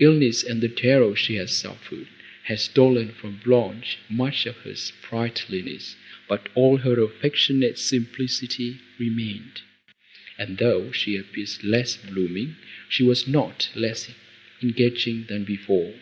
Illness 0.00 0.42
and 0.42 0.60
the 0.60 0.68
terror 0.68 1.14
she 1.14 1.36
had 1.36 1.48
suffered 1.48 2.08
had 2.46 2.58
stolen 2.58 3.10
from 3.12 3.38
Blanche 3.44 3.98
much 4.08 4.44
of 4.44 4.56
her 4.64 4.74
sprightliness, 4.74 5.94
but 6.28 6.48
all 6.56 6.78
her 6.78 7.00
affectionate 7.00 7.78
simplicity 7.78 8.78
remained, 8.98 9.60
and, 10.36 10.58
though 10.58 10.90
she 10.90 11.16
appeared 11.16 11.62
less 11.62 11.94
blooming, 11.96 12.56
she 12.88 13.04
was 13.04 13.28
not 13.28 13.68
less 13.76 14.10
engaging 14.60 15.26
than 15.28 15.44
before. 15.44 15.94